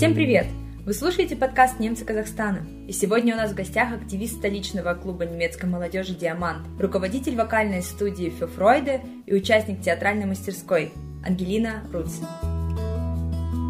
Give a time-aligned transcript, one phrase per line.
[0.00, 0.46] Всем привет!
[0.86, 2.66] Вы слушаете подкаст «Немцы Казахстана».
[2.88, 8.30] И сегодня у нас в гостях активист столичного клуба немецкой молодежи «Диамант», руководитель вокальной студии
[8.30, 10.90] «Фёфройде» и участник театральной мастерской
[11.22, 12.14] Ангелина Руц.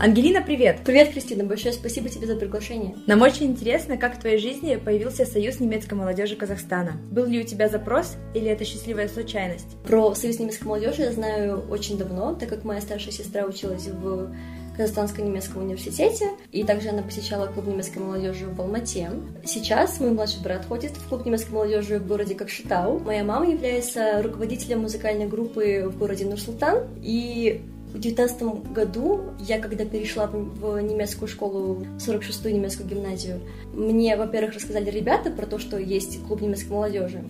[0.00, 0.82] Ангелина, привет!
[0.84, 2.94] Привет, Кристина, большое спасибо тебе за приглашение.
[3.08, 6.92] Нам очень интересно, как в твоей жизни появился Союз немецкой молодежи Казахстана.
[7.10, 9.76] Был ли у тебя запрос или это счастливая случайность?
[9.82, 14.32] Про Союз немецкой молодежи я знаю очень давно, так как моя старшая сестра училась в
[14.76, 19.10] Казахстанско-немецком университете, и также она посещала клуб немецкой молодежи в Алмате.
[19.44, 22.98] Сейчас мой младший брат ходит в клуб немецкой молодежи в городе Кокшетау.
[23.00, 27.62] Моя мама является руководителем музыкальной группы в городе Нур-Султан, и
[27.92, 33.40] в девятнадцатом году я, когда перешла в немецкую школу, 46-ю немецкую гимназию,
[33.74, 37.22] мне, во-первых, рассказали ребята про то, что есть клуб немецкой молодежи.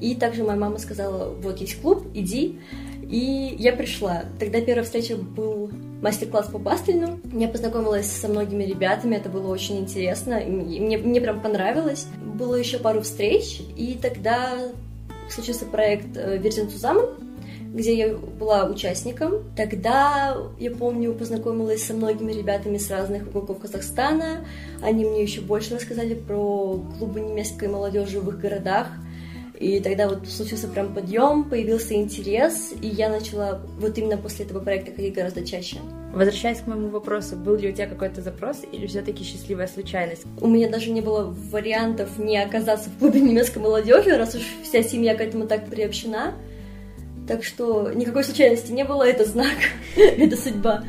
[0.00, 2.58] И также моя мама сказала, вот есть клуб, иди.
[3.12, 4.24] И я пришла.
[4.40, 7.20] Тогда первая встреча был мастер-класс по бастельну.
[7.32, 12.06] Я познакомилась со многими ребятами, это было очень интересно, мне, мне прям понравилось.
[12.34, 14.58] Было еще пару встреч, и тогда
[15.28, 17.10] случился проект Верзин Тузаман,
[17.74, 19.44] где я была участником.
[19.56, 24.46] Тогда, я помню, познакомилась со многими ребятами с разных уголков Казахстана.
[24.82, 28.88] Они мне еще больше рассказали про клубы немецкой молодежи в их городах.
[29.58, 34.60] И тогда вот случился прям подъем, появился интерес, и я начала вот именно после этого
[34.60, 35.78] проекта ходить гораздо чаще.
[36.12, 40.24] Возвращаясь к моему вопросу, был ли у тебя какой-то запрос или все-таки счастливая случайность?
[40.40, 44.82] У меня даже не было вариантов не оказаться в клубе немецкой молодежи, раз уж вся
[44.82, 46.34] семья к этому так приобщена.
[47.28, 49.56] Так что никакой случайности не было, это знак,
[49.96, 50.84] это судьба.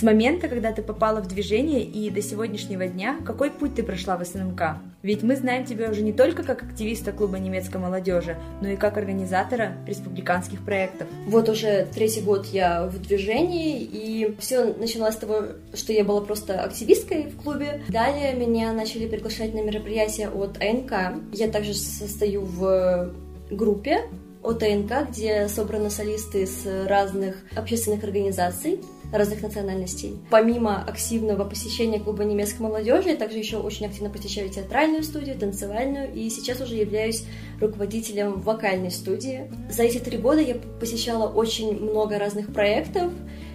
[0.00, 4.16] С момента, когда ты попала в движение и до сегодняшнего дня, какой путь ты прошла
[4.16, 4.78] в СНМК?
[5.02, 8.96] Ведь мы знаем тебя уже не только как активиста клуба немецкой молодежи, но и как
[8.96, 11.06] организатора республиканских проектов.
[11.26, 15.42] Вот уже третий год я в движении, и все началось с того,
[15.74, 17.82] что я была просто активисткой в клубе.
[17.90, 21.22] Далее меня начали приглашать на мероприятия от АНК.
[21.34, 23.12] Я также состою в
[23.50, 24.04] группе
[24.42, 28.80] от АНК, где собраны солисты с разных общественных организаций
[29.12, 30.18] разных национальностей.
[30.30, 36.12] Помимо активного посещения клуба немецкой молодежи, я также еще очень активно посещаю театральную студию, танцевальную,
[36.12, 37.24] и сейчас уже являюсь
[37.60, 39.50] руководителем вокальной студии.
[39.68, 43.12] За эти три года я посещала очень много разных проектов,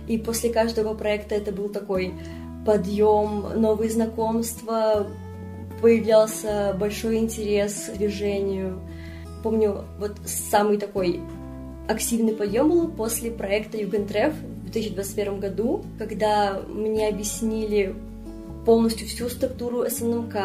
[0.08, 2.14] и после каждого проекта это был такой
[2.66, 5.08] подъем, новые знакомства,
[5.82, 8.82] появлялся большой интерес к движению
[9.46, 11.22] помню, вот самый такой
[11.88, 17.94] активный подъем был после проекта Югентреф в 2021 году, когда мне объяснили
[18.66, 20.36] полностью всю структуру СНМК,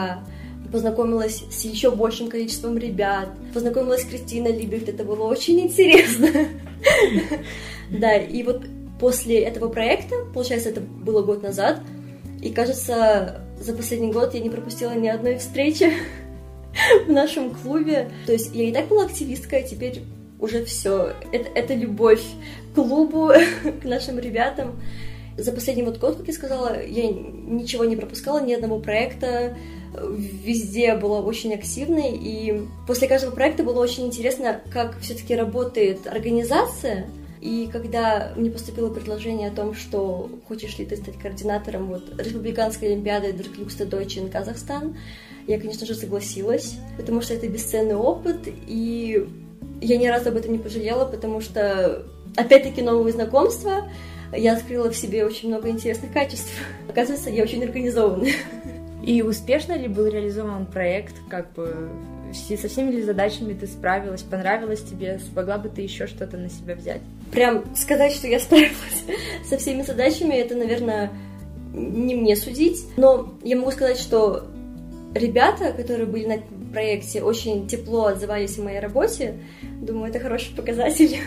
[0.70, 6.28] познакомилась с еще большим количеством ребят, познакомилась с Кристиной Либерт, это было очень интересно.
[7.90, 8.66] Да, и вот
[9.00, 11.80] после этого проекта, получается, это было год назад,
[12.40, 15.90] и кажется, за последний год я не пропустила ни одной встречи.
[17.06, 18.10] в нашем клубе.
[18.26, 20.02] То есть я и так была активисткой, а теперь
[20.38, 21.12] уже все.
[21.32, 22.22] Это, это любовь
[22.72, 23.32] к клубу,
[23.82, 24.80] к нашим ребятам.
[25.36, 29.56] За последний вот год, как я сказала, я ничего не пропускала, ни одного проекта,
[29.94, 37.06] везде была очень активной, и после каждого проекта было очень интересно, как все-таки работает организация,
[37.40, 42.88] и когда мне поступило предложение о том, что хочешь ли ты стать координатором вот, Республиканской
[42.88, 44.96] Олимпиады Дрклюкста Deutschen Казахстан,
[45.50, 49.26] я, конечно же, согласилась, потому что это бесценный опыт, и
[49.80, 52.06] я ни разу об этом не пожалела, потому что,
[52.36, 53.88] опять-таки, новые знакомства,
[54.32, 56.52] я открыла в себе очень много интересных качеств.
[56.88, 58.32] Оказывается, я очень организованная.
[59.04, 61.88] И успешно ли был реализован проект, как бы
[62.32, 66.76] со всеми ли задачами ты справилась, понравилось тебе, смогла бы ты еще что-то на себя
[66.76, 67.00] взять?
[67.32, 69.04] Прям сказать, что я справилась
[69.48, 71.10] со всеми задачами, это, наверное,
[71.72, 74.46] не мне судить, но я могу сказать, что
[75.14, 76.38] ребята, которые были на
[76.72, 79.34] проекте, очень тепло отзывались о моей работе.
[79.80, 81.18] Думаю, это хороший показатель.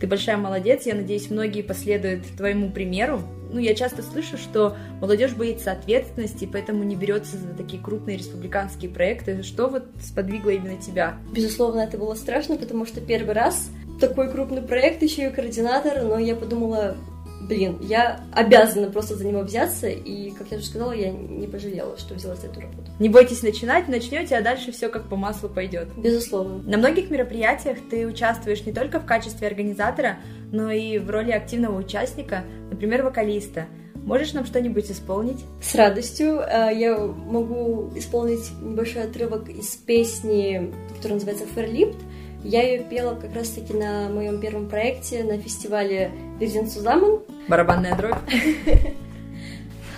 [0.00, 3.22] Ты большая молодец, я надеюсь, многие последуют твоему примеру.
[3.52, 8.90] Ну, я часто слышу, что молодежь боится ответственности, поэтому не берется за такие крупные республиканские
[8.90, 9.42] проекты.
[9.42, 11.16] Что вот сподвигло именно тебя?
[11.32, 13.70] Безусловно, это было страшно, потому что первый раз
[14.00, 16.96] такой крупный проект, еще и координатор, но я подумала,
[17.40, 21.96] блин, я обязана просто за него взяться, и, как я уже сказала, я не пожалела,
[21.98, 22.90] что взялась за эту работу.
[22.98, 25.88] Не бойтесь начинать, начнете, а дальше все как по маслу пойдет.
[25.96, 26.62] Безусловно.
[26.62, 30.18] На многих мероприятиях ты участвуешь не только в качестве организатора,
[30.52, 33.66] но и в роли активного участника, например, вокалиста.
[33.94, 35.44] Можешь нам что-нибудь исполнить?
[35.62, 36.40] С радостью.
[36.40, 41.98] Э, я могу исполнить небольшой отрывок из песни, которая называется «Ферлипт».
[42.42, 47.20] Я ее пела как раз-таки на моем первом проекте на фестивале Вирзин Сузаман.
[47.47, 48.17] Барабанная дробь.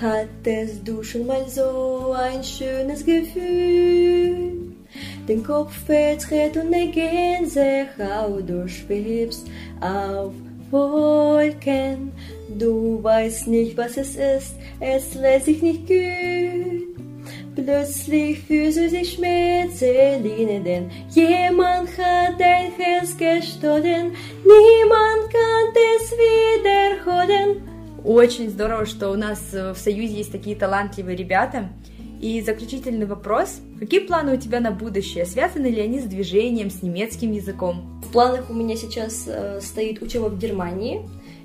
[0.01, 4.75] Hattest du schon mal so ein schönes Gefühl?
[5.27, 9.47] Den Kopf verdreht und eine Gänsehaut, du schwebst
[9.81, 10.33] auf
[10.71, 12.11] Wolken.
[12.57, 16.90] Du weißt nicht, was es ist, es lässt sich nicht gut.
[17.54, 20.22] Plötzlich fühlst du dich Schmerzen,
[20.64, 24.12] denn jemand hat dein Herz gestohlen,
[24.42, 27.62] niemand kann es wiederholen.
[28.04, 31.68] Очень здорово, что у нас в Союзе есть такие талантливые ребята.
[32.22, 33.60] И заключительный вопрос.
[33.78, 35.26] Какие планы у тебя на будущее?
[35.26, 38.00] Связаны ли они с движением, с немецким языком?
[38.02, 41.02] В планах у меня сейчас э, стоит учеба в Германии.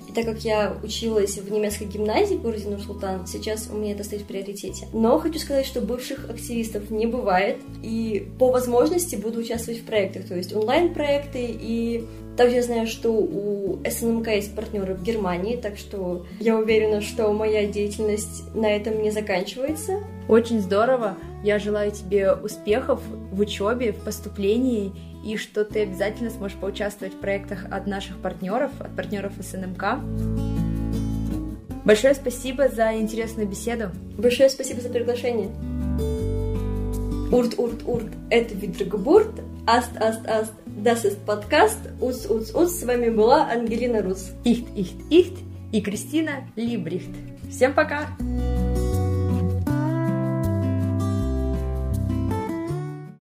[0.08, 4.04] И так как я училась в немецкой гимназии в городе Нур-Султан, сейчас у меня это
[4.04, 4.86] стоит в приоритете.
[4.92, 10.26] Но хочу сказать, что бывших активистов не бывает, и по возможности буду участвовать в проектах,
[10.26, 12.04] то есть онлайн-проекты, и
[12.38, 17.32] также я знаю, что у СНМК есть партнеры в Германии, так что я уверена, что
[17.32, 20.04] моя деятельность на этом не заканчивается.
[20.28, 21.16] Очень здорово.
[21.42, 23.00] Я желаю тебе успехов
[23.32, 24.92] в учебе, в поступлении
[25.24, 29.98] и что ты обязательно сможешь поучаствовать в проектах от наших партнеров, от партнеров СНМК.
[31.84, 33.90] Большое спасибо за интересную беседу.
[34.16, 35.48] Большое спасибо за приглашение.
[37.30, 42.84] Урт, урт, урт, это Видрагбурт, аст, аст, аст, das ist подкаст, уц, уц, уц, с
[42.84, 44.30] вами была Ангелина Рус.
[44.44, 45.38] Ихт, ихт, ихт
[45.72, 47.10] и Кристина Либрихт.
[47.50, 48.08] Всем пока!
[48.18, 48.57] Пока!